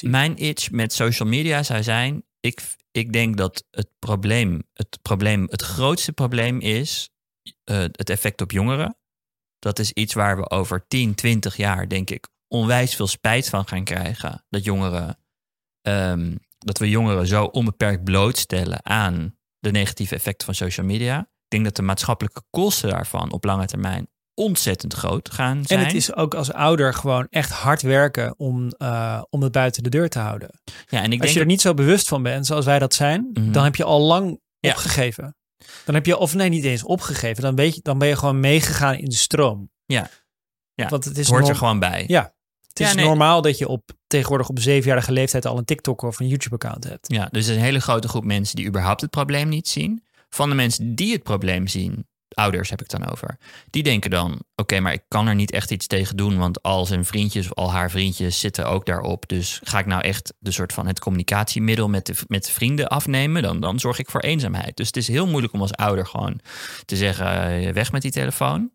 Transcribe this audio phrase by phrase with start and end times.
[0.00, 5.46] Mijn itch met social media zou zijn, ik, ik denk dat het probleem, het probleem,
[5.50, 7.10] het grootste probleem is
[7.42, 8.96] uh, het effect op jongeren.
[9.58, 13.68] Dat is iets waar we over 10, 20 jaar, denk ik, onwijs veel spijt van
[13.68, 14.44] gaan krijgen.
[14.48, 15.18] Dat jongeren,
[15.82, 21.20] um, dat we jongeren zo onbeperkt blootstellen aan de negatieve effecten van social media.
[21.20, 24.08] Ik denk dat de maatschappelijke kosten daarvan op lange termijn
[24.38, 25.80] ontzettend groot gaan zijn.
[25.80, 29.82] En het is ook als ouder gewoon echt hard werken om, uh, om het buiten
[29.82, 30.50] de deur te houden.
[30.88, 32.94] Ja, en ik als denk je er niet zo bewust van bent, zoals wij dat
[32.94, 33.52] zijn, Mm -hmm.
[33.52, 34.70] dan heb je al lang ja.
[34.70, 35.36] opgegeven.
[35.84, 37.42] Dan heb je, of nee, niet eens opgegeven.
[37.42, 39.70] Dan, weet je, dan ben je gewoon meegegaan in de stroom.
[39.86, 40.10] Ja.
[40.74, 40.88] ja.
[40.88, 42.04] Want het is hoort er gewoon bij.
[42.06, 42.34] Ja.
[42.68, 43.04] Het is ja, nee.
[43.04, 47.12] normaal dat je op, tegenwoordig op zevenjarige leeftijd al een TikTok of een YouTube-account hebt.
[47.12, 50.02] Ja, dus er is een hele grote groep mensen die überhaupt het probleem niet zien.
[50.28, 53.38] Van de mensen die het probleem zien, ouders heb ik dan over.
[53.70, 56.62] Die denken dan, oké, okay, maar ik kan er niet echt iets tegen doen, want
[56.62, 59.28] al zijn vriendjes of al haar vriendjes zitten ook daarop.
[59.28, 62.88] Dus ga ik nou echt de soort van het communicatiemiddel met de, met de vrienden
[62.88, 64.76] afnemen, dan, dan zorg ik voor eenzaamheid.
[64.76, 66.40] Dus het is heel moeilijk om als ouder gewoon
[66.84, 67.26] te zeggen,
[67.74, 68.70] weg met die telefoon.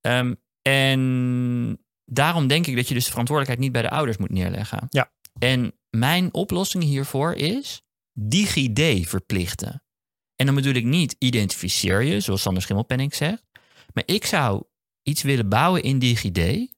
[0.00, 4.30] Um, en daarom denk ik dat je dus de verantwoordelijkheid niet bij de ouders moet
[4.30, 4.86] neerleggen.
[4.88, 5.12] Ja.
[5.38, 9.82] En mijn oplossing hiervoor is DigiD verplichten.
[10.40, 13.42] En dan bedoel ik niet identificeer je, zoals Sander Schimmelpenning zegt.
[13.92, 14.62] Maar ik zou
[15.02, 16.70] iets willen bouwen in DigiD,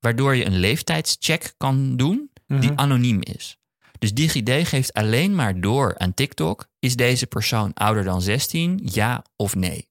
[0.00, 2.78] waardoor je een leeftijdscheck kan doen die Mhm.
[2.80, 3.58] anoniem is.
[3.98, 9.24] Dus DigiD geeft alleen maar door aan TikTok: is deze persoon ouder dan 16, ja
[9.36, 9.88] of nee?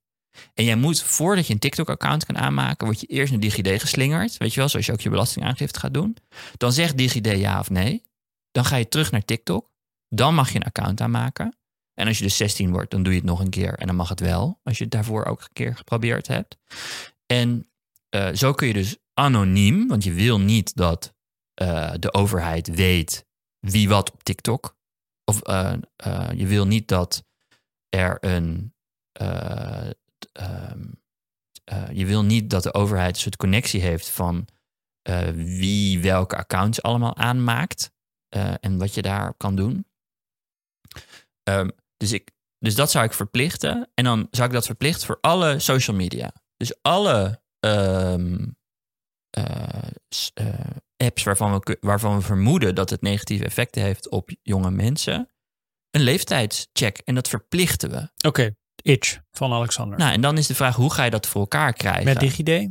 [0.53, 4.37] En jij moet, voordat je een TikTok-account kan aanmaken, word je eerst naar DigiD geslingerd.
[4.37, 6.17] Weet je wel, zoals je ook je belastingaangifte gaat doen.
[6.57, 8.03] Dan zegt DigiD ja of nee.
[8.51, 9.69] Dan ga je terug naar TikTok.
[10.09, 11.55] Dan mag je een account aanmaken.
[11.95, 13.73] En als je dus 16 wordt, dan doe je het nog een keer.
[13.73, 16.57] En dan mag het wel, als je het daarvoor ook een keer geprobeerd hebt.
[17.25, 17.69] En
[18.15, 21.15] uh, zo kun je dus anoniem, want je wil niet dat
[21.61, 23.25] uh, de overheid weet
[23.59, 24.77] wie wat op TikTok.
[25.23, 25.73] Of uh,
[26.35, 27.25] je wil niet dat
[27.89, 28.73] er een.
[30.41, 31.03] Um,
[31.93, 34.47] je wil niet dat de overheid een soort connectie heeft van
[35.33, 37.91] wie welke accounts allemaal aanmaakt.
[38.59, 39.85] en wat je daar kan doen.
[41.43, 43.89] Um, dus, ik, dus dat zou ik verplichten.
[43.93, 46.33] En dan zou ik dat verplichten voor alle social media.
[46.57, 48.55] Dus alle um,
[49.37, 49.43] uh,
[50.41, 50.53] uh,
[50.97, 55.29] apps waarvan we, waarvan we vermoeden dat het negatieve effecten heeft op jonge mensen.
[55.91, 56.97] Een leeftijdscheck.
[56.97, 57.97] En dat verplichten we.
[57.97, 58.55] Oké, okay.
[58.81, 59.97] Itch van Alexander.
[59.97, 62.03] Nou, en dan is de vraag, hoe ga je dat voor elkaar krijgen?
[62.03, 62.69] Met DigiD?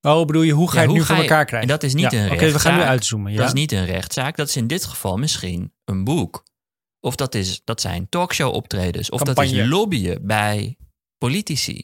[0.00, 1.68] Oh, bedoel je, hoe ga je ja, het nu voor elkaar krijgen?
[1.68, 2.62] En dat is niet ja, een Oké, rechtszaak.
[2.62, 3.32] we gaan nu uitzoomen.
[3.32, 3.38] Ja?
[3.38, 4.36] Dat is niet een rechtszaak.
[4.36, 6.44] Dat is in dit geval misschien een boek.
[7.04, 9.10] Of dat, is, dat zijn talkshow optredens.
[9.10, 9.50] Of Campagne.
[9.50, 10.76] dat is lobbyen bij
[11.18, 11.82] politici.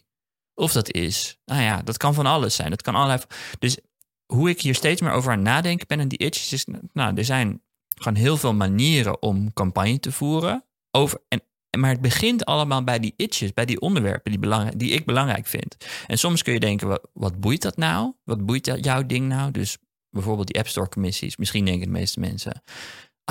[0.54, 2.70] Of dat is, nou ja, dat kan van alles zijn.
[2.70, 3.20] Dat kan allerlei.
[3.58, 3.78] Dus
[4.26, 7.24] hoe ik hier steeds meer over aan nadenken ben en die itches is, nou, er
[7.24, 7.62] zijn
[7.94, 10.64] gewoon heel veel manieren om campagne te voeren.
[10.90, 11.42] Over, en,
[11.78, 15.46] maar het begint allemaal bij die itches, bij die onderwerpen die, belangrijk, die ik belangrijk
[15.46, 15.76] vind.
[16.06, 18.12] En soms kun je denken, wat, wat boeit dat nou?
[18.24, 19.50] Wat boeit dat, jouw ding nou?
[19.50, 19.78] Dus
[20.10, 21.36] bijvoorbeeld die App Store commissies.
[21.36, 22.62] Misschien denken de meeste mensen,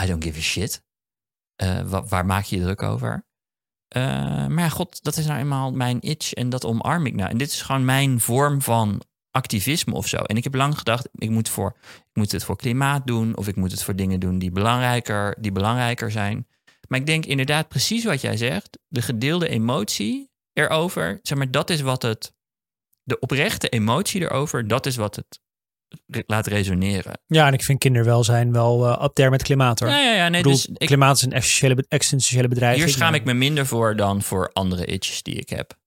[0.04, 0.88] I don't give a shit.
[1.64, 3.26] Uh, waar, maak je je druk over?
[3.98, 4.04] Uh,
[4.48, 7.30] maar ja, god, dat is nou eenmaal mijn itch en dat omarm ik nou.
[7.30, 10.18] En dit is gewoon mijn vorm van activisme of zo.
[10.18, 13.38] En ik heb lang gedacht, ik moet, voor, ik moet het voor klimaat doen...
[13.38, 16.48] of ik moet het voor dingen doen die belangrijker, die belangrijker zijn.
[16.88, 18.80] Maar ik denk inderdaad precies wat jij zegt.
[18.88, 22.34] De gedeelde emotie erover, zeg maar, dat is wat het...
[23.04, 25.40] De oprechte emotie erover, dat is wat het
[26.06, 27.20] laat resoneren.
[27.28, 29.90] Ja, en ik vind kinderwelzijn wel uh, up there met klimaat hoor.
[29.90, 30.30] Ja, ja, ja.
[30.30, 32.86] Nee, ik bedoel, dus ik, klimaat is een existentiële, existentiële bedreiging.
[32.86, 35.78] Hier schaam ik me minder voor dan voor andere itches die ik heb.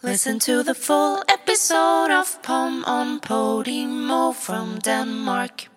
[0.00, 5.70] Listen to the full episode of Pom on Podimo from Denmark.